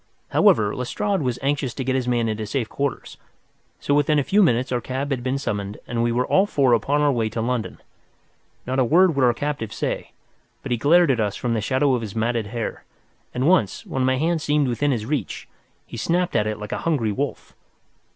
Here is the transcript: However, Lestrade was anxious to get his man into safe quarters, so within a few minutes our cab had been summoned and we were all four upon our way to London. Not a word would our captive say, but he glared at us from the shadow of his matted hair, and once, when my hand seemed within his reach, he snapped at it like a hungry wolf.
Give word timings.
However, 0.29 0.75
Lestrade 0.75 1.21
was 1.21 1.37
anxious 1.43 1.75
to 1.75 1.83
get 1.83 1.93
his 1.93 2.07
man 2.07 2.27
into 2.27 2.47
safe 2.47 2.67
quarters, 2.67 3.17
so 3.79 3.93
within 3.93 4.17
a 4.17 4.23
few 4.23 4.41
minutes 4.41 4.71
our 4.71 4.81
cab 4.81 5.11
had 5.11 5.21
been 5.21 5.37
summoned 5.37 5.77
and 5.85 6.01
we 6.01 6.11
were 6.11 6.25
all 6.25 6.47
four 6.47 6.73
upon 6.73 7.01
our 7.01 7.11
way 7.11 7.29
to 7.29 7.39
London. 7.39 7.77
Not 8.65 8.79
a 8.79 8.83
word 8.83 9.13
would 9.15 9.23
our 9.23 9.35
captive 9.35 9.71
say, 9.71 10.09
but 10.63 10.71
he 10.71 10.77
glared 10.79 11.11
at 11.11 11.19
us 11.19 11.35
from 11.35 11.53
the 11.53 11.61
shadow 11.61 11.93
of 11.93 12.01
his 12.01 12.15
matted 12.15 12.47
hair, 12.47 12.83
and 13.31 13.47
once, 13.47 13.85
when 13.85 14.03
my 14.03 14.17
hand 14.17 14.41
seemed 14.41 14.67
within 14.67 14.89
his 14.89 15.05
reach, 15.05 15.47
he 15.85 15.97
snapped 15.97 16.35
at 16.35 16.47
it 16.47 16.57
like 16.57 16.71
a 16.71 16.79
hungry 16.79 17.11
wolf. 17.11 17.53